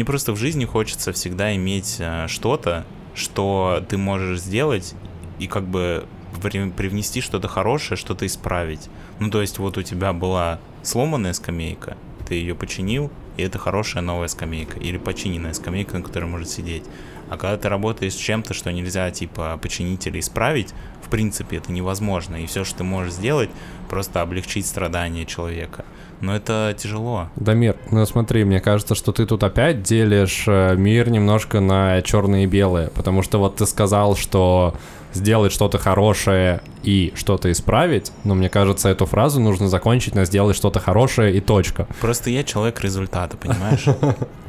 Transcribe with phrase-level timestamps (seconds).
[0.00, 4.94] Мне просто в жизни хочется всегда иметь э, что-то, что ты можешь сделать
[5.38, 6.06] и как бы
[6.40, 8.88] привнести что-то хорошее, что-то исправить.
[9.18, 14.02] Ну, то есть вот у тебя была сломанная скамейка, ты ее починил, и это хорошая
[14.02, 16.84] новая скамейка, или починенная скамейка, на которой может сидеть.
[17.28, 21.72] А когда ты работаешь с чем-то, что нельзя, типа, починить или исправить, в принципе, это
[21.72, 22.36] невозможно.
[22.36, 23.50] И все, что ты можешь сделать,
[23.88, 25.84] просто облегчить страдания человека.
[26.20, 27.28] Но это тяжело.
[27.36, 32.44] Дамир, ну смотри, мне кажется, что ты тут опять делишь э, мир немножко на черные
[32.44, 32.88] и белые.
[32.88, 34.74] Потому что вот ты сказал, что
[35.12, 40.56] сделать что-то хорошее и что-то исправить, но мне кажется, эту фразу нужно закончить на сделать
[40.56, 41.86] что-то хорошее и точка.
[42.00, 43.84] Просто я человек результата, понимаешь?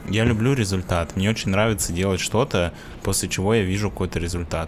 [0.09, 1.15] Я люблю результат.
[1.15, 4.67] Мне очень нравится делать что-то, после чего я вижу какой-то результат.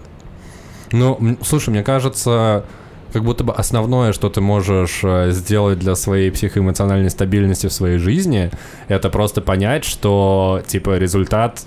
[0.92, 2.66] Ну, слушай, мне кажется,
[3.12, 7.98] как будто бы основное, что ты можешь э, сделать для своей психоэмоциональной стабильности в своей
[7.98, 8.52] жизни,
[8.88, 11.64] это просто понять, что, типа, результат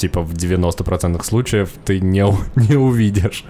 [0.00, 2.24] типа в 90% случаев ты не,
[2.56, 3.44] не увидишь.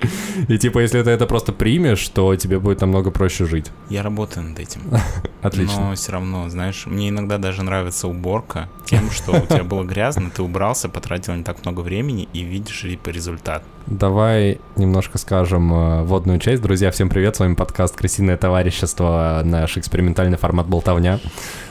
[0.49, 3.67] И типа если ты это просто примешь, то тебе будет намного проще жить.
[3.89, 4.81] Я работаю над этим.
[5.43, 5.91] Отлично.
[5.91, 10.31] Но все равно, знаешь, мне иногда даже нравится уборка тем, что у тебя было грязно,
[10.31, 13.63] ты убрался, потратил не так много времени и видишь результат.
[13.87, 16.63] Давай немножко скажем э, водную часть.
[16.63, 21.19] Друзья, всем привет, с вами подкаст «Крысиное товарищество», наш экспериментальный формат «Болтовня».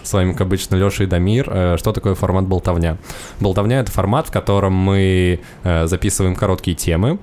[0.04, 1.50] С вами, как обычно, Леша и Дамир.
[1.50, 2.98] Э, что такое формат «Болтовня»?
[3.40, 7.20] «Болтовня»— это формат, в котором мы э, записываем короткие темы,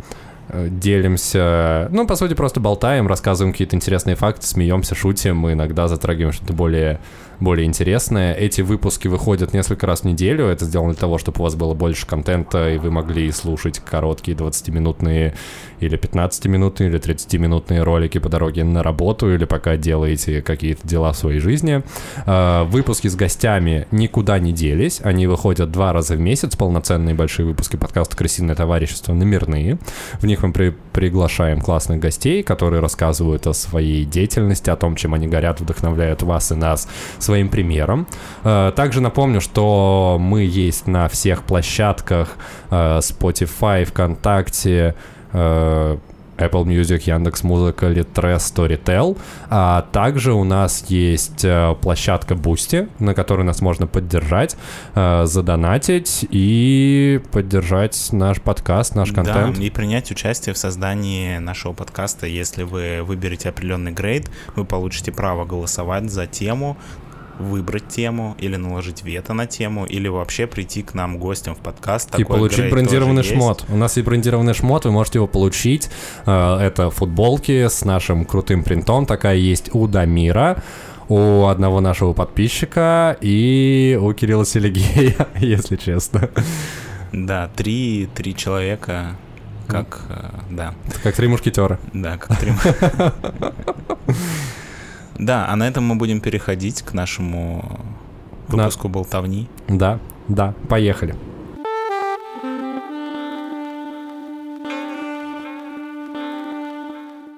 [0.52, 6.32] делимся, ну, по сути, просто болтаем, рассказываем какие-то интересные факты, смеемся, шутим, мы иногда затрагиваем
[6.32, 7.00] что-то более
[7.40, 8.34] более интересное.
[8.34, 10.46] Эти выпуски выходят несколько раз в неделю.
[10.46, 14.36] Это сделано для того, чтобы у вас было больше контента, и вы могли слушать короткие
[14.36, 15.34] 20-минутные
[15.80, 21.16] или 15-минутные или 30-минутные ролики по дороге на работу или пока делаете какие-то дела в
[21.16, 21.82] своей жизни.
[22.24, 25.00] А, выпуски с гостями никуда не делись.
[25.02, 29.78] Они выходят два раза в месяц, полноценные большие выпуски подкаста «Крысиное товарищество» номерные.
[30.20, 35.12] В них мы при приглашаем классных гостей, которые рассказывают о своей деятельности, о том, чем
[35.12, 36.88] они горят, вдохновляют вас и нас
[37.18, 38.06] своим примером.
[38.44, 42.36] Э, также напомню, что мы есть на всех площадках
[42.70, 44.94] э, Spotify, ВКонтакте,
[45.32, 45.98] э,
[46.38, 49.18] Apple Music, Яндекс Музыка, Litre, Storytel.
[49.50, 54.56] А также у нас есть э, площадка Boosty, на которой нас можно поддержать,
[54.94, 59.56] э, задонатить и поддержать наш подкаст, наш контент.
[59.56, 62.26] Да, и принять участие в создании нашего подкаста.
[62.26, 66.76] Если вы выберете определенный грейд, вы получите право голосовать за тему,
[67.38, 72.18] выбрать тему или наложить вето на тему, или вообще прийти к нам гостям в подкаст.
[72.18, 73.60] И получить брендированный шмот.
[73.60, 73.72] Есть.
[73.72, 75.90] У нас есть брендированный шмот, вы можете его получить.
[76.24, 79.06] Э, это футболки с нашим крутым принтом.
[79.06, 80.62] Такая есть у Дамира
[81.08, 86.28] у одного нашего подписчика и у Кирилла Селегея, если честно.
[87.12, 89.16] Да, три, три человека,
[89.68, 90.74] как, э, да.
[91.02, 91.78] Как три мушкетера.
[91.92, 92.52] Да, как три
[95.18, 97.80] Да, а на этом мы будем переходить к нашему
[98.48, 98.94] выпуску На...
[98.94, 99.48] болтовни.
[99.68, 101.14] Да, да, поехали.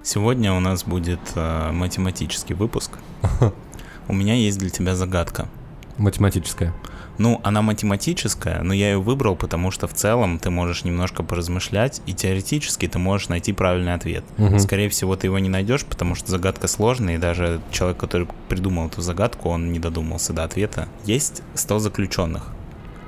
[0.02, 2.92] Сегодня у нас будет э, математический выпуск.
[4.08, 5.48] У меня есть для тебя загадка.
[5.98, 6.74] Математическая.
[7.18, 12.00] Ну, она математическая, но я ее выбрал, потому что в целом ты можешь немножко поразмышлять,
[12.06, 14.24] и теоретически ты можешь найти правильный ответ.
[14.38, 14.58] Угу.
[14.60, 18.86] Скорее всего, ты его не найдешь, потому что загадка сложная, и даже человек, который придумал
[18.86, 20.88] эту загадку, он не додумался до ответа.
[21.04, 22.52] Есть 100 заключенных.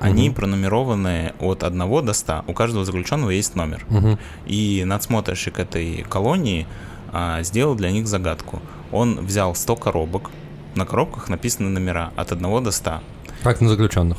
[0.01, 0.37] Они угу.
[0.37, 2.45] пронумерованы от 1 до 100.
[2.49, 3.85] У каждого заключенного есть номер.
[3.91, 4.19] Угу.
[4.47, 6.67] И надсмотрщик этой колонии
[7.13, 8.61] а, сделал для них загадку.
[8.91, 10.31] Он взял 100 коробок,
[10.75, 13.01] на коробках написаны номера от 1 до 100.
[13.43, 14.19] Как на заключенных.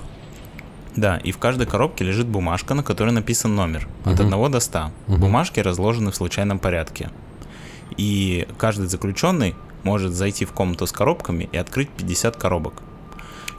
[0.95, 4.27] Да, и в каждой коробке лежит бумажка, на которой написан номер от угу.
[4.27, 4.91] 1 до 100.
[5.07, 5.17] Угу.
[5.17, 7.09] Бумажки разложены в случайном порядке.
[7.97, 12.73] И каждый заключенный может зайти в комнату с коробками и открыть 50 коробок.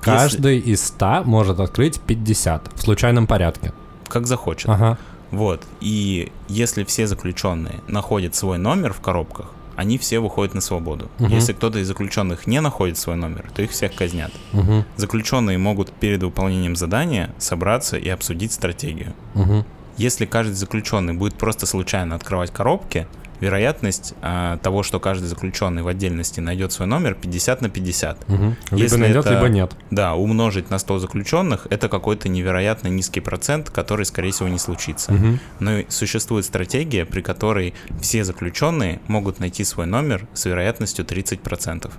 [0.00, 0.70] Каждый Если...
[0.70, 3.72] из 100 может открыть 50 в случайном порядке.
[4.08, 4.68] Как захочет.
[4.68, 4.98] Ага.
[5.30, 5.62] Вот.
[5.80, 9.46] И если все заключенные находят свой номер в коробках,
[9.82, 11.10] они все выходят на свободу.
[11.18, 11.28] Угу.
[11.28, 14.30] Если кто-то из заключенных не находит свой номер, то их всех казнят.
[14.52, 14.84] Угу.
[14.96, 19.12] Заключенные могут перед выполнением задания собраться и обсудить стратегию.
[19.34, 19.64] Угу.
[19.96, 23.06] Если каждый заключенный будет просто случайно открывать коробки,
[23.42, 28.22] вероятность а, того, что каждый заключенный в отдельности найдет свой номер, 50 на 50.
[28.28, 28.34] Угу.
[28.36, 29.72] Либо Если найдет, это, либо нет.
[29.90, 35.12] Да, умножить на 100 заключенных, это какой-то невероятно низкий процент, который, скорее всего, не случится.
[35.12, 35.38] Угу.
[35.58, 41.90] Но существует стратегия, при которой все заключенные могут найти свой номер с вероятностью 30%.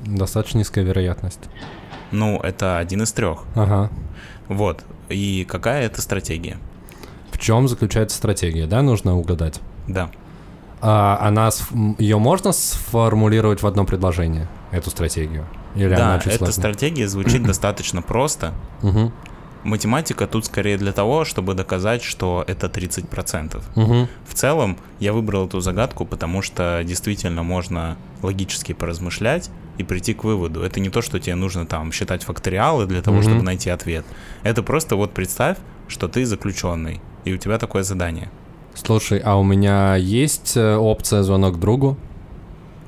[0.00, 1.40] Достаточно низкая вероятность.
[2.10, 3.44] Ну, это один из трех.
[3.54, 3.90] Ага.
[4.48, 4.82] Вот.
[5.10, 6.56] И какая это стратегия?
[7.30, 9.60] В чем заключается стратегия, да, нужно угадать?
[9.86, 10.10] Да.
[10.80, 11.50] А она,
[11.98, 15.46] ее можно сформулировать в одно предложение, эту стратегию?
[15.74, 16.52] Или да, эта сложная?
[16.52, 18.52] стратегия звучит достаточно просто.
[18.82, 19.12] Угу.
[19.62, 23.62] Математика тут скорее для того, чтобы доказать, что это 30%.
[23.76, 24.08] Угу.
[24.26, 30.24] В целом, я выбрал эту загадку, потому что действительно можно логически поразмышлять и прийти к
[30.24, 30.62] выводу.
[30.62, 33.24] Это не то, что тебе нужно там считать факториалы для того, угу.
[33.24, 34.06] чтобы найти ответ.
[34.42, 38.30] Это просто вот представь, что ты заключенный, и у тебя такое задание.
[38.74, 41.96] Слушай, а у меня есть э, опция звонок другу?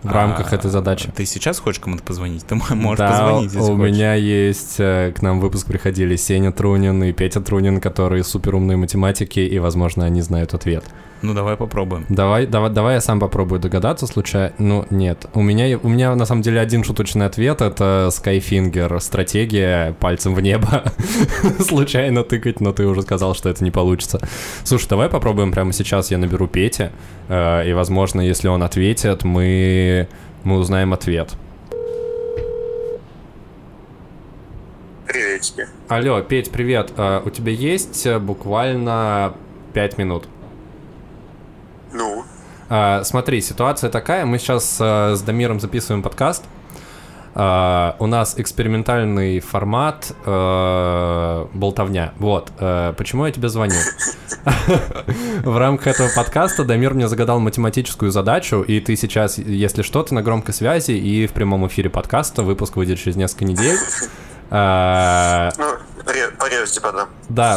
[0.02, 1.11] в а, рамках этой задачи.
[1.14, 2.44] Ты сейчас хочешь кому-то позвонить?
[2.44, 3.93] Ты можешь да, позвонить, если у хочешь.
[3.93, 8.76] меня есть, э, к нам в выпуск приходили Сеня Трунин и Петя Трунин, которые суперумные
[8.76, 10.84] математики, и, возможно, они знают ответ.
[11.23, 12.05] Ну, давай попробуем.
[12.09, 14.53] Давай, давай, давай я сам попробую догадаться случайно.
[14.59, 15.27] Ну, нет.
[15.35, 20.41] У меня, у меня на самом деле один шуточный ответ— это Skyfinger, стратегия пальцем в
[20.41, 20.83] небо.
[21.61, 24.21] случайно тыкать, но ты уже сказал, что это не получится.
[24.65, 26.11] Слушай, давай попробуем прямо сейчас.
[26.11, 26.91] Я наберу Пете,
[27.29, 30.09] э, и, возможно, если он ответит, мы,
[30.43, 31.35] мы узнаем ответ.
[35.07, 35.69] Приветики.
[35.89, 36.93] Алло, Петь, привет.
[36.97, 39.35] Uh, у тебя есть э, буквально
[39.73, 40.27] пять минут?
[42.69, 44.25] А, смотри, ситуация такая.
[44.25, 46.44] Мы сейчас а, с Дамиром записываем подкаст.
[47.35, 52.12] Uh, у нас экспериментальный формат uh, болтовня.
[52.19, 52.53] Вот.
[52.59, 53.79] Uh, почему я тебе звоню?
[55.43, 60.15] В рамках этого подкаста Дамир мне загадал математическую задачу, и ты сейчас, если что, ты
[60.15, 63.79] на громкой связи и в прямом эфире подкаста, выпуск выйдет через несколько недель.
[64.50, 64.58] Ну,
[66.38, 67.08] порежьте потом.
[67.31, 67.56] Да,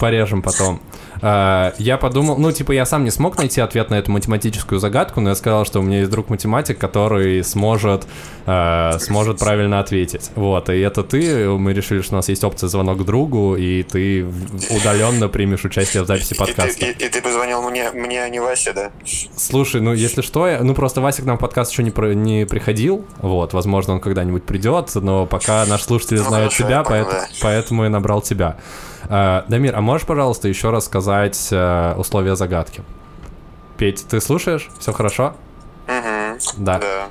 [0.00, 0.80] порежем потом.
[1.26, 5.22] А, я подумал, ну, типа, я сам не смог найти ответ на эту математическую загадку,
[5.22, 8.06] но я сказал, что у меня есть друг математик, который сможет,
[8.44, 10.30] э, сможет правильно ответить.
[10.34, 14.26] Вот, и это ты, мы решили, что у нас есть опция звонок другу, и ты
[14.68, 16.84] удаленно примешь участие в записи подкаста.
[16.84, 18.90] И, и, и ты позвонил мне, мне, а не Васе, да?
[19.34, 22.12] Слушай, ну, если что, я, ну, просто Вася к нам в подкаст еще не, про,
[22.12, 26.82] не приходил, вот, возможно, он когда-нибудь придет, но пока наши слушатели ну, знают хорошо, тебя,
[26.82, 27.28] поэтому, да.
[27.40, 28.58] поэтому я набрал тебя.
[29.08, 32.82] Э, Дамир, а можешь, пожалуйста, еще раз сказать э, условия загадки?
[33.76, 34.68] Петь, ты слушаешь?
[34.78, 35.34] Все хорошо?
[35.86, 36.38] Угу.
[36.58, 36.78] Да.
[36.78, 37.08] да.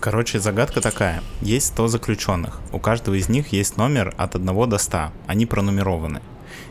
[0.00, 1.22] Короче, загадка такая.
[1.40, 2.60] Есть 100 заключенных.
[2.72, 4.98] У каждого из них есть номер от 1 до 100.
[5.26, 6.20] Они пронумерованы.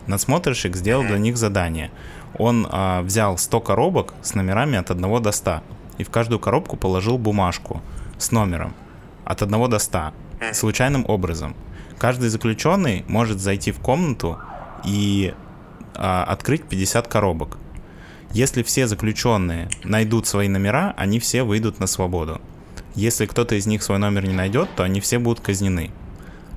[0.05, 1.91] Надсмотрщик сделал для них задание.
[2.37, 5.61] Он а, взял 100 коробок с номерами от 1 до 100
[5.97, 7.81] и в каждую коробку положил бумажку
[8.17, 8.73] с номером
[9.25, 10.13] от 1 до 100
[10.53, 11.55] случайным образом.
[12.03, 14.37] Каждый заключенный может зайти в комнату
[14.83, 15.33] и
[15.95, 17.57] а, открыть 50 коробок.
[18.33, 22.41] Если все заключенные найдут свои номера, они все выйдут на свободу.
[22.93, 25.91] Если кто-то из них свой номер не найдет, то они все будут казнены.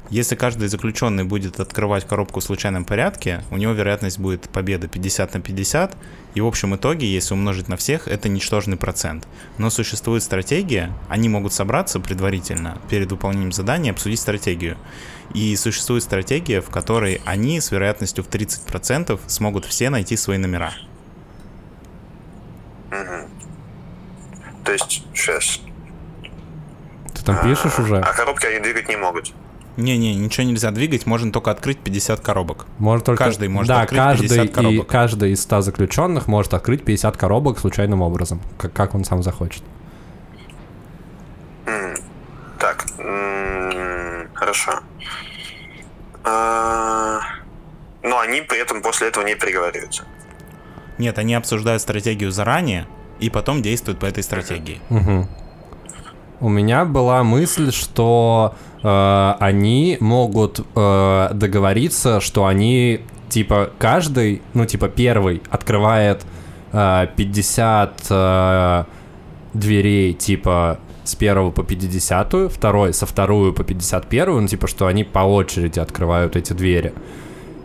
[0.09, 5.35] Если каждый заключенный будет открывать коробку в случайном порядке, у него вероятность будет победы 50
[5.35, 5.97] на 50,
[6.35, 9.27] и в общем итоге, если умножить на всех, это ничтожный процент.
[9.59, 14.77] Но существует стратегия, они могут собраться предварительно перед выполнением задания обсудить стратегию.
[15.35, 20.73] И существует стратегия, в которой они с вероятностью в 30% смогут все найти свои номера.
[22.93, 23.29] Угу.
[24.65, 25.61] То есть, сейчас.
[27.13, 27.99] Ты там пишешь а, уже?
[27.99, 29.33] А коробки они двигать не могут.
[29.77, 32.67] Не-не, ничего нельзя двигать, можно только открыть 50 коробок.
[32.79, 33.25] Может только...
[33.25, 34.87] Каждый может да, открыть каждый 50 коробок.
[34.87, 39.23] И каждый из 100 заключенных может открыть 50 коробок случайным образом, как, как он сам
[39.23, 39.63] захочет.
[41.67, 42.03] Mm.
[42.59, 44.81] Так, mm, хорошо.
[46.25, 47.21] А,
[48.03, 50.05] но они при этом после этого не переговариваются.
[50.99, 52.87] Нет, они обсуждают стратегию заранее
[53.21, 54.81] и потом действуют по этой стратегии.
[54.89, 55.29] Угу.
[56.41, 63.01] У меня была мысль, что э, они могут э, договориться, что они
[63.31, 66.27] типа каждый, ну типа первый открывает
[66.73, 68.85] э, 50 э,
[69.55, 75.05] дверей типа с первого по 50, второй со вторую по 51, ну типа что они
[75.05, 76.93] по очереди открывают эти двери.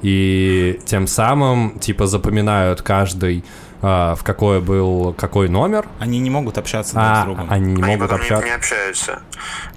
[0.01, 3.43] И тем самым типа запоминают каждый
[3.81, 5.87] в какой был какой номер.
[5.99, 7.47] Они не могут общаться друг а, с другом.
[7.49, 8.45] Они не они могут потом общаться.
[8.45, 9.21] Не, не общаются.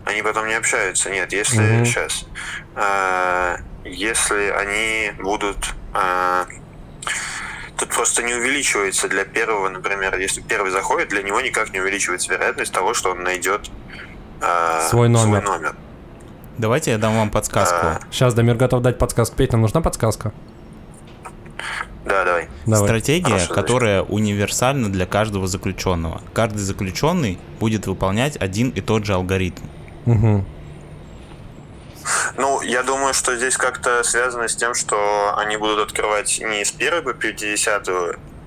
[0.04, 1.10] Они потом не общаются.
[1.10, 1.84] Нет, если угу.
[1.84, 2.26] сейчас,
[2.74, 6.46] а, если они будут а,
[7.78, 12.32] Тут просто не увеличивается для первого, например, если первый заходит, для него никак не увеличивается
[12.32, 13.68] вероятность того, что он найдет
[14.40, 15.42] э, свой, номер.
[15.42, 15.74] свой номер.
[16.56, 17.78] Давайте я дам вам подсказку.
[17.82, 18.00] А...
[18.12, 19.36] Сейчас Дамир готов дать подсказку.
[19.36, 20.32] Петь, нам нужна подсказка?
[22.04, 22.48] Да, давай.
[22.66, 22.88] Давай.
[22.88, 26.20] Стратегия, Хорошо, которая универсальна для каждого заключенного.
[26.34, 29.62] Каждый заключенный будет выполнять один и тот же алгоритм.
[30.04, 30.46] Мгм.
[32.36, 36.70] Ну, я думаю, что здесь как-то связано с тем, что они будут открывать не с
[36.72, 37.88] первой по 50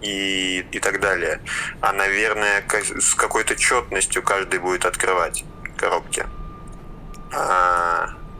[0.01, 1.41] и, и так далее,
[1.81, 5.43] а, наверное, как- с какой-то четностью каждый будет открывать
[5.75, 6.25] коробки.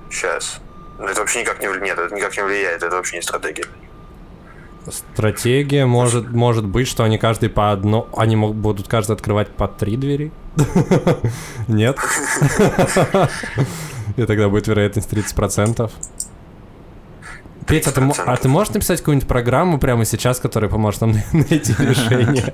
[0.09, 0.61] сейчас.
[0.99, 1.97] Это вообще никак не влияет.
[1.97, 3.65] Нет, это никак не влияет, это вообще не стратегия.
[4.89, 8.07] Стратегия может, может быть, что они каждый по одно...
[8.15, 10.31] Они мог- будут каждый открывать по три двери?
[11.67, 11.97] Нет?
[14.17, 15.91] И тогда будет вероятность 30%.
[17.67, 21.73] Петя, а ты, а ты можешь написать какую-нибудь программу прямо сейчас, которая поможет нам найти
[21.79, 22.53] решение?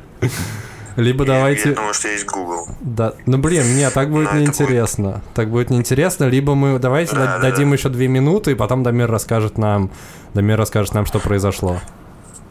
[0.96, 1.74] Либо Я, давайте...
[1.74, 2.68] думаю, что есть Google.
[2.82, 5.22] Да, ну блин, нет, так будет это неинтересно.
[5.34, 7.75] Так будет неинтересно, либо мы давайте Да, да- да, дадим да.
[7.75, 9.90] еще две минуты, и потом Дамир расскажет нам,
[10.34, 11.80] Дамир расскажет нам, что произошло.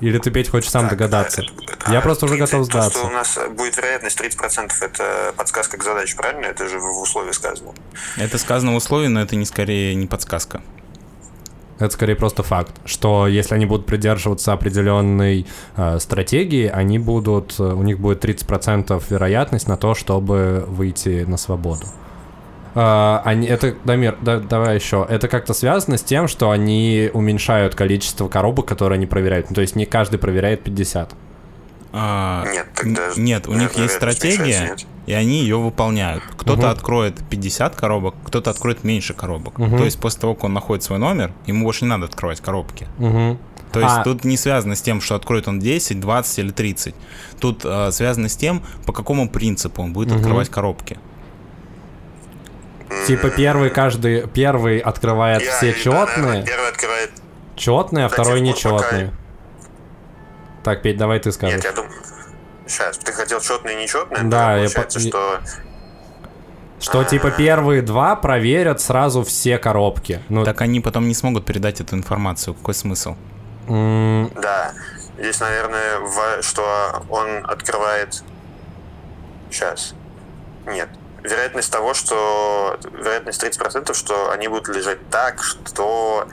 [0.02, 1.42] Или ты, Петь, хочешь сам Так, догадаться?
[1.84, 2.98] а, Я просто уже 30, готов то, сдаться.
[2.98, 6.46] что у нас будет вероятность 30%, это подсказка к задаче, правильно?
[6.46, 7.70] Это же в условии сказано.
[8.16, 10.60] Это сказано в условии, но это не скорее не подсказка.
[11.78, 17.62] Это скорее просто факт, что если они будут придерживаться определенной э, стратегии, они будут, э,
[17.62, 21.86] у них будет 30% вероятность на то, чтобы выйти на свободу.
[22.74, 25.06] Э, они, это, Дамир, да- давай еще.
[25.08, 29.50] Это как-то связано с тем, что они уменьшают количество коробок, которые они проверяют.
[29.50, 31.14] Ну, то есть не каждый проверяет 50.
[31.94, 36.22] А, Нет, тогда- Нет, у них есть стратегия, и они ее выполняют.
[36.38, 36.70] Кто-то Мгм.
[36.70, 39.58] откроет 50 коробок, кто-то откроет меньше коробок.
[39.58, 39.76] Мгм.
[39.76, 42.86] То есть после того, как он находит свой номер, ему больше не надо открывать коробки.
[42.98, 43.38] Мгм.
[43.72, 46.94] То есть А- тут не связано с тем, что откроет он 10, 20 или 30.
[47.40, 50.18] Тут э, связано с тем, по какому принципу он будет Мгм.
[50.18, 50.98] открывать коробки.
[53.06, 57.10] Типа первый каждый, первый открывает Я- все четные, Первый открывает...
[57.56, 59.12] четные, а второй пока- нечетные.
[60.64, 61.56] Так, Петь, давай ты скажешь.
[61.56, 61.92] Нет, я думаю...
[62.66, 64.22] Сейчас, ты хотел четные и нечетные?
[64.24, 65.40] Да, я получается, по- что...
[66.80, 70.20] Что типа первые два проверят сразу все коробки.
[70.28, 72.54] Ну, Так они потом не смогут передать эту информацию.
[72.54, 73.14] Какой смысл?
[73.68, 74.72] Да,
[75.18, 78.22] здесь, наверное, в- что он открывает...
[79.50, 79.94] Сейчас.
[80.66, 80.88] Нет.
[81.22, 82.78] Вероятность того, что...
[82.92, 86.26] Вероятность 30%, что они будут лежать так, что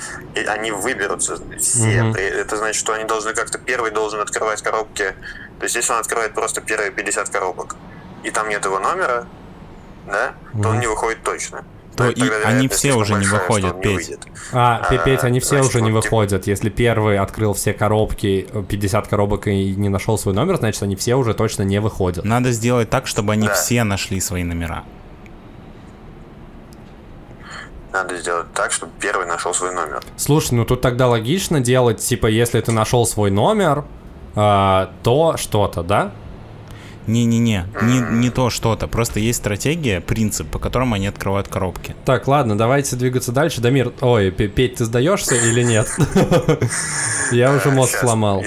[0.48, 2.12] они выберутся все.
[2.13, 3.58] При- Это значит, что они должны как-то...
[3.60, 5.15] Первый должен открывать коробки.
[5.60, 7.75] То есть, если он открывает просто первые 50 коробок,
[8.24, 9.27] и там нет его номера,
[10.08, 11.63] да, то он не выходит точно.
[12.00, 14.18] То Тогда и они все уже не выходят, Петь.
[14.53, 16.48] А, А, Петь, они все уже не выходят.
[16.48, 20.96] Если первый открыл все коробки, э, 50 коробок и не нашел свой номер, значит, они
[20.96, 22.24] все уже точно не выходят.
[22.24, 24.86] Надо сделать так, чтобы они все нашли свои номера.
[27.91, 30.01] Надо сделать так, чтобы первый нашел свой номер.
[30.15, 33.84] Слушай, ну тут тогда логично делать, типа, если ты нашел свой номер,
[34.36, 36.13] а, то что-то, да?
[37.09, 38.87] Не-не-не, не, не то что-то.
[38.87, 41.95] Просто есть стратегия, принцип, по которому они открывают коробки.
[42.05, 43.61] Так, ладно, давайте двигаться дальше.
[43.61, 45.87] Дамир, ой, Пе- Петь, ты сдаешься или нет?
[47.31, 48.43] Я уже мозг сломал.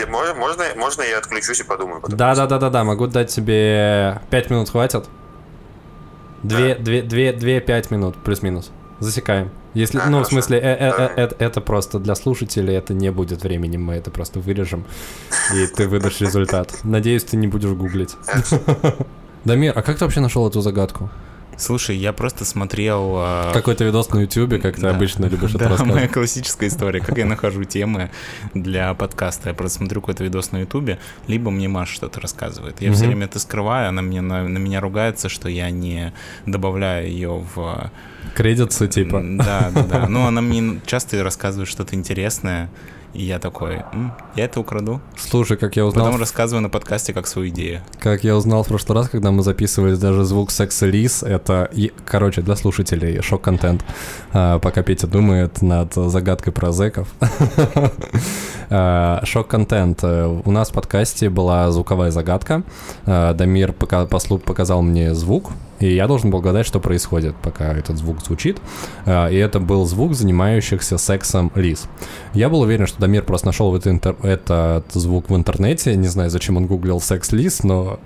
[0.77, 2.01] Можно, я отключусь и подумаю?
[2.01, 2.17] потом?
[2.17, 5.07] Да, да, да, да, да, могу дать тебе 5 минут, хватит?
[6.43, 8.73] Две, две, две, две, пять минут, плюс-минус.
[8.99, 9.51] Засекаем.
[9.75, 10.31] Если, А, ну, в хорошо.
[10.31, 14.11] смысле, э- э- э- это, это просто для слушателей, это не будет временем, мы это
[14.11, 14.85] просто вырежем,
[15.55, 16.79] и ты выдашь результат.
[16.85, 18.15] Надеюсь, ты не будешь гуглить.
[19.45, 21.11] Дамир, а как ты вообще нашел эту загадку?
[21.59, 23.15] Слушай, я просто смотрел...
[23.19, 24.91] э, Какой-то видос на ютубе, как ты Да.
[24.91, 26.13] обычно любишь это Да, моя рассказывать.
[26.13, 28.11] классическая история, как я нахожу темы
[28.55, 29.51] для подкаста.
[29.51, 32.81] Я просто смотрю какой-то видос на ютубе, либо мне Маша что-то рассказывает.
[32.81, 36.13] Я все время это скрываю, она мне на, на меня ругается, что я не
[36.47, 37.91] добавляю ее в...
[38.35, 39.21] Кредитсы, типа.
[39.23, 40.09] Да, да, да.
[40.09, 42.71] Ну, она мне часто рассказывает что-то интересное,
[43.15, 45.01] и я такой, «М, я это украду.
[45.17, 47.81] Слушай, как я узнал, Потом рассказываю на подкасте как свою идею.
[48.01, 51.71] как я узнал в прошлый раз, когда мы записывали даже звук секса лис, это,
[52.07, 53.85] короче, для слушателей шок-контент,
[54.33, 57.09] А, пока Петя думает над загадкой про зэков.
[58.75, 60.03] А, Шок-контент.
[60.03, 62.63] У нас в подкасте была звуковая загадка.
[63.05, 65.51] А, Дамир пока, послу- показал мне звук,
[65.83, 68.59] и я должен был гадать, что происходит, пока этот звук звучит.
[69.05, 71.85] А, И это был звук занимающихся сексом лис.
[72.35, 75.97] Я был уверен, что Дамир просто нашел этот, интер- этот звук в интернете.
[75.97, 77.99] Не знаю, зачем он гуглил секс-лис, но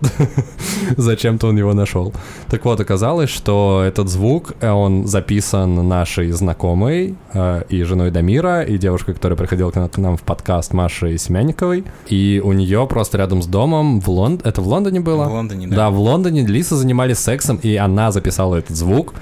[0.97, 2.13] зачем-то он его нашел.
[2.49, 8.63] Так вот, оказалось, что этот звук, э, он записан нашей знакомой э, и женой Дамира,
[8.63, 11.85] и девушкой, которая приходила к нам в подкаст Машей Семянниковой.
[12.09, 14.49] И у нее просто рядом с домом в Лондоне...
[14.49, 15.25] Это в Лондоне было?
[15.29, 15.91] В Лондоне, Да, да.
[15.91, 19.15] в Лондоне лисы занимались сексом, и она записала этот звук.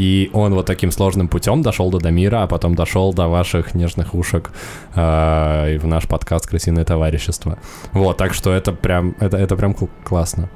[0.00, 4.14] и он вот таким сложным путем дошел до Дамира, а потом дошел до ваших нежных
[4.14, 4.50] ушек
[4.94, 7.58] э, и в наш подкаст «Крысиное товарищество».
[7.92, 10.48] Вот, так что это прям, это, это прям классно.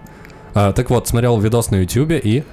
[0.54, 2.44] А, так вот, смотрел видос на Ютубе и...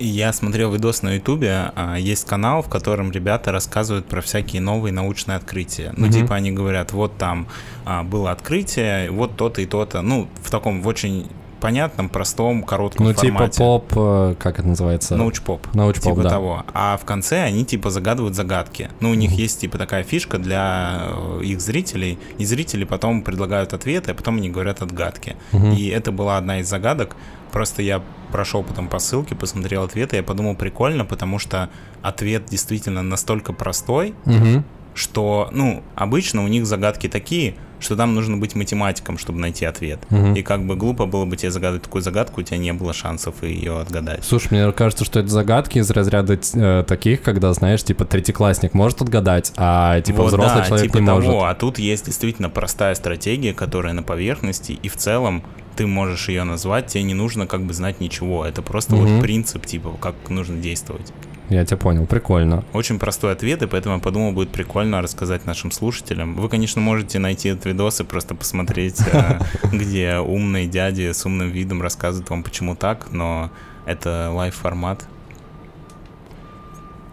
[0.00, 4.92] Я смотрел видос на Ютубе, а, есть канал, в котором ребята рассказывают про всякие новые
[4.92, 5.94] научные открытия.
[5.96, 6.12] Ну, mm-hmm.
[6.12, 7.46] типа они говорят, вот там
[7.84, 10.02] а, было открытие, вот то-то и то-то.
[10.02, 11.28] Ну, в таком, в очень
[11.64, 13.38] понятном, простом, коротком ну, формате.
[13.42, 15.16] Ну, типа поп, э, как это называется?
[15.16, 15.74] Научпоп.
[15.74, 16.28] Научпоп, типа да.
[16.28, 16.64] того.
[16.74, 18.90] А в конце они, типа, загадывают загадки.
[19.00, 19.42] Ну, у них mm-hmm.
[19.44, 24.36] есть, типа, такая фишка для э, их зрителей, и зрители потом предлагают ответы, а потом
[24.36, 25.36] они говорят отгадки.
[25.52, 25.76] Mm-hmm.
[25.76, 27.16] И это была одна из загадок.
[27.50, 31.70] Просто я прошел потом по ссылке, посмотрел ответы, я подумал, прикольно, потому что
[32.02, 34.62] ответ действительно настолько простой, mm-hmm.
[34.94, 40.00] что, ну, обычно у них загадки такие, что там нужно быть математиком, чтобы найти ответ.
[40.10, 40.34] Угу.
[40.34, 43.42] И как бы глупо было бы тебе загадывать такую загадку, у тебя не было шансов
[43.42, 44.24] ее отгадать.
[44.24, 49.02] Слушай, мне кажется, что это загадки из разряда э, таких, когда, знаешь, типа третьеклассник может
[49.02, 51.20] отгадать, а типа вот, взрослый да, человек типа не того.
[51.20, 51.42] может.
[51.44, 55.44] А тут есть действительно простая стратегия, которая на поверхности, и в целом
[55.76, 58.46] ты можешь ее назвать, тебе не нужно как бы знать ничего.
[58.46, 59.06] Это просто угу.
[59.06, 61.12] вот принцип, типа, как нужно действовать.
[61.50, 62.64] Я тебя понял, прикольно.
[62.72, 66.34] Очень простой ответ, и поэтому я подумал, будет прикольно рассказать нашим слушателям.
[66.36, 69.40] Вы, конечно, можете найти этот видос и просто посмотреть, э,
[69.72, 73.50] где умные дяди с умным видом рассказывают вам, почему так, но
[73.84, 75.04] это live-формат.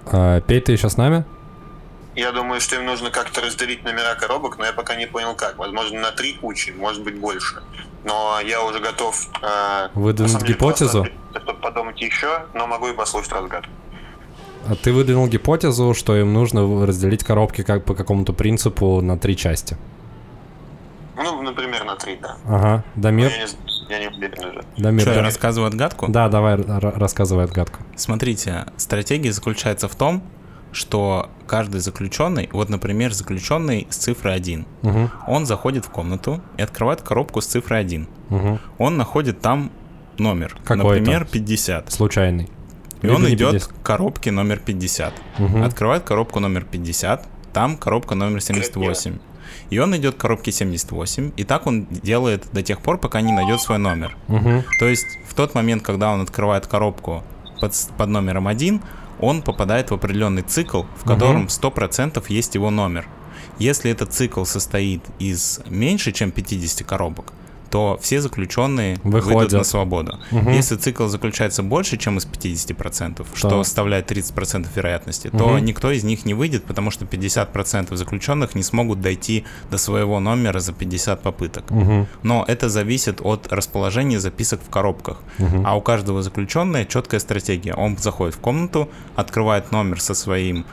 [0.06, 1.26] А, Пей, ты еще с нами?
[2.16, 5.58] Я думаю, что им нужно как-то разделить номера коробок, но я пока не понял как.
[5.58, 7.62] Возможно, на три кучи, может быть, больше.
[8.04, 9.28] Но я уже готов...
[9.42, 11.08] Э, Выдвинуть гипотезу?
[11.32, 13.72] Чтобы подумать еще, но могу и послушать разгадку.
[14.68, 19.36] А ты выдвинул гипотезу, что им нужно разделить коробки как по какому-то принципу на три
[19.36, 19.78] части.
[21.16, 22.38] Ну, например, на три, да.
[22.46, 22.84] Ага.
[22.96, 23.30] Дамир?
[23.30, 23.52] Я не,
[23.90, 24.64] я не уверен уже.
[24.78, 26.08] Дамир, Что, я рассказываю отгадку?
[26.10, 27.80] Да, давай, рассказывай отгадку.
[27.96, 30.24] Смотрите, стратегия заключается в том,
[30.72, 35.10] что каждый заключенный, вот, например, заключенный с цифрой 1, угу.
[35.28, 38.08] он заходит в комнату и открывает коробку с цифрой 1.
[38.30, 38.60] Угу.
[38.78, 39.72] Он находит там
[40.18, 41.92] номер, Какой например, 50.
[41.92, 42.50] Случайный.
[43.02, 45.14] И он идет к коробке номер 50.
[45.40, 45.64] Угу.
[45.64, 49.18] Открывает коробку номер 50, там коробка номер 78.
[49.70, 53.32] И он идет к коробке 78, и так он делает до тех пор, пока не
[53.32, 54.16] найдет свой номер.
[54.28, 54.64] Угу.
[54.80, 57.24] То есть в тот момент, когда он открывает коробку
[57.60, 58.82] под, под номером 1,
[59.20, 63.08] он попадает в определенный цикл, в котором 100% есть его номер.
[63.60, 67.34] Если этот цикл состоит из меньше, чем 50 коробок,
[67.72, 69.38] то все заключенные Выходят.
[69.38, 70.20] выйдут на свободу.
[70.32, 70.50] Угу.
[70.52, 73.26] Если цикл заключается больше, чем из 50%, да.
[73.34, 75.38] что составляет 30% вероятности, угу.
[75.38, 80.20] то никто из них не выйдет, потому что 50% заключенных не смогут дойти до своего
[80.20, 81.72] номера за 50 попыток.
[81.72, 82.08] Угу.
[82.24, 85.22] Но это зависит от расположения записок в коробках.
[85.40, 85.64] Угу.
[85.66, 87.74] А у каждого заключенного четкая стратегия.
[87.74, 90.66] Он заходит в комнату, открывает номер со своим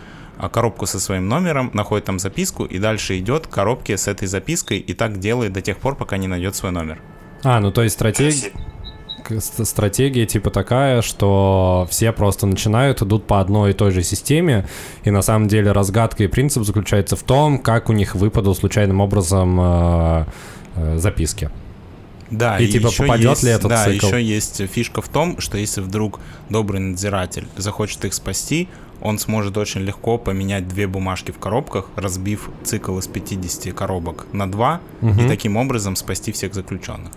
[0.48, 4.78] коробку со своим номером, находит там записку и дальше идет к коробке с этой запиской
[4.78, 7.00] и так делает до тех пор, пока не найдет свой номер.
[7.42, 8.52] А, ну то есть стратегия
[9.40, 14.66] стратегия типа такая, что все просто начинают, идут по одной и той же системе,
[15.04, 19.00] и на самом деле разгадка и принцип заключается в том, как у них выпадут случайным
[19.00, 20.24] образом э,
[20.76, 21.50] э, записки.
[22.30, 24.06] Да, и, и типа попадет есть, ли этот да, цикл?
[24.06, 26.20] еще есть фишка в том, что если вдруг
[26.50, 28.68] добрый надзиратель захочет их спасти,
[29.00, 34.50] он сможет очень легко поменять две бумажки в коробках, разбив цикл из 50 коробок на
[34.50, 35.20] 2, угу.
[35.20, 37.12] и таким образом спасти всех заключенных.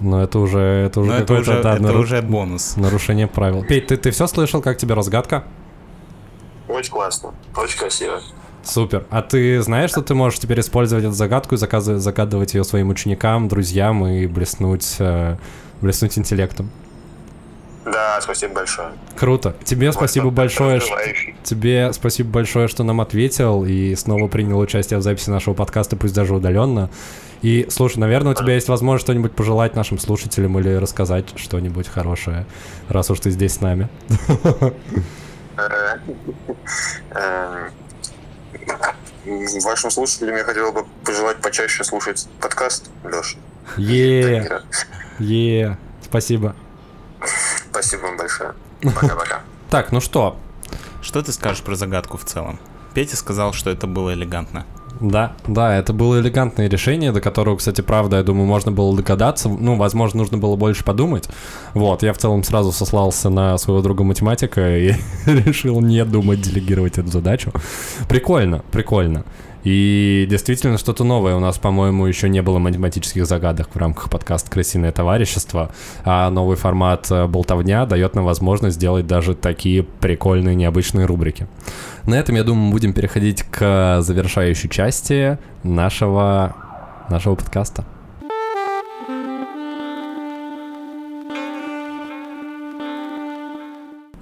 [0.00, 2.00] Но это уже это уже это уже, да, это нару...
[2.00, 2.76] уже бонус.
[2.76, 3.64] Нарушение правил.
[3.64, 5.44] Петь, ты, ты все слышал, как тебе разгадка?
[6.68, 8.20] Очень классно, очень красиво.
[8.64, 9.06] Супер.
[9.10, 12.90] А ты знаешь, что ты можешь теперь использовать эту загадку и заказывать, загадывать ее своим
[12.90, 15.36] ученикам, друзьям и блеснуть, э,
[15.80, 16.70] блеснуть интеллектом?
[17.84, 18.92] Да, спасибо большое.
[19.16, 19.56] Круто.
[19.64, 20.80] Тебе вот спасибо большое.
[20.80, 20.96] Что,
[21.42, 26.14] тебе спасибо большое, что нам ответил и снова принял участие в записи нашего подкаста, пусть
[26.14, 26.90] даже удаленно.
[27.42, 32.46] И слушай, наверное, у тебя есть возможность что-нибудь пожелать нашим слушателям или рассказать что-нибудь хорошее,
[32.88, 33.88] раз уж ты здесь с нами.
[35.54, 35.98] Э,
[37.10, 37.68] э,
[39.64, 43.36] вашим слушателям я хотел бы пожелать почаще слушать подкаст, Леша.
[43.76, 44.62] Е,
[45.18, 46.54] е, спасибо.
[47.72, 48.52] Спасибо вам большое.
[48.82, 49.40] Пока-пока.
[49.70, 50.36] Так, ну что?
[51.00, 52.60] Что ты скажешь про загадку в целом?
[52.92, 54.66] Петя сказал, что это было элегантно.
[55.00, 59.48] Да, да, это было элегантное решение, до которого, кстати, правда, я думаю, можно было догадаться.
[59.48, 61.28] Ну, возможно, нужно было больше подумать.
[61.72, 64.92] Вот, я в целом сразу сослался на своего друга математика и
[65.26, 67.52] решил не думать делегировать эту задачу.
[68.06, 69.24] Прикольно, прикольно.
[69.64, 71.36] И действительно что-то новое.
[71.36, 75.70] У нас, по-моему, еще не было математических загадок в рамках подкаста «Крысиное товарищество»,
[76.04, 81.46] а новый формат э, «Болтовня» дает нам возможность сделать даже такие прикольные, необычные рубрики.
[82.06, 86.56] На этом, я думаю, будем переходить к завершающей части нашего,
[87.08, 87.84] нашего подкаста.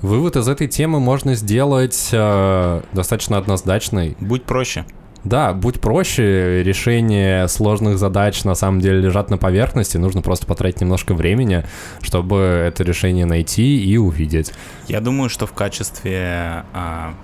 [0.02, 4.16] Вывод из этой темы можно сделать э, достаточно однозначный.
[4.18, 4.84] Будь проще.
[5.24, 10.80] Да, будь проще, решение сложных задач на самом деле лежат на поверхности, нужно просто потратить
[10.80, 11.64] немножко времени,
[12.00, 14.52] чтобы это решение найти и увидеть.
[14.88, 17.14] Я думаю, что в качестве а,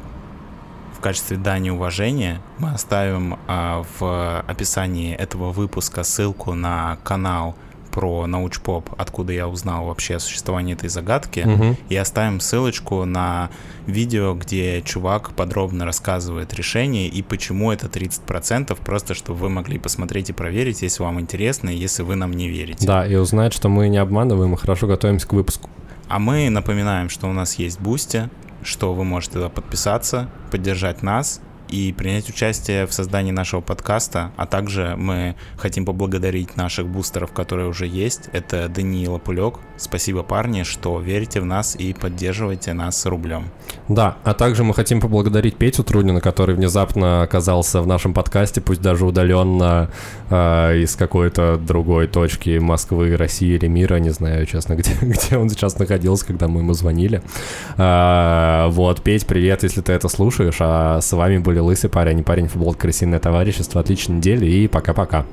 [0.96, 7.54] в качестве дани уважения мы оставим а, в описании этого выпуска ссылку на канал
[7.96, 11.76] про научпоп, откуда я узнал вообще о существовании этой загадки, угу.
[11.88, 13.48] и оставим ссылочку на
[13.86, 20.28] видео, где чувак подробно рассказывает решение и почему это 30%, просто чтобы вы могли посмотреть
[20.28, 22.86] и проверить, если вам интересно, если вы нам не верите.
[22.86, 25.70] Да, и узнать, что мы не обманываем и хорошо готовимся к выпуску.
[26.06, 28.28] А мы напоминаем, что у нас есть Boosty,
[28.62, 34.46] что вы можете туда подписаться, поддержать нас и принять участие в создании нашего подкаста, а
[34.46, 38.28] также мы хотим поблагодарить наших бустеров, которые уже есть.
[38.32, 39.54] Это Даниил Пулек.
[39.76, 43.50] Спасибо, парни, что верите в нас и поддерживаете нас рублем.
[43.88, 48.80] Да, а также мы хотим поблагодарить Петю Труднина, который внезапно оказался в нашем подкасте, пусть
[48.80, 49.90] даже удаленно
[50.30, 55.50] э, из какой-то другой точки Москвы, России или мира, не знаю, честно, где, где он
[55.50, 57.22] сейчас находился, когда мы ему звонили.
[57.76, 62.22] Э, вот, Петь, привет, если ты это слушаешь, а с вами были были лысый парень,
[62.22, 63.80] парень футбол крысиное товарищество.
[63.80, 65.24] Отличной недели и пока-пока.